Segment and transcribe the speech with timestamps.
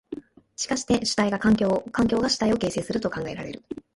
[0.55, 3.63] しかして主体が環境を、環境が主体を形成すると考えられる。